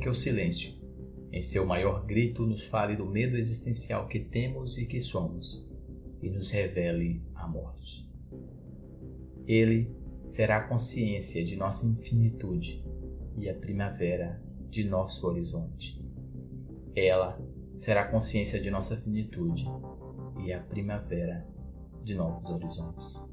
[0.00, 0.80] Que o silêncio,
[1.30, 5.70] em seu maior grito, nos fale do medo existencial que temos e que somos
[6.22, 8.08] e nos revele a morte.
[9.46, 9.94] Ele
[10.26, 12.82] será a consciência de nossa infinitude
[13.36, 16.02] e a primavera de nosso horizonte.
[16.96, 17.38] Ela
[17.76, 19.66] será a consciência de nossa finitude
[20.46, 21.46] e a primavera
[22.02, 23.30] de novos horizontes.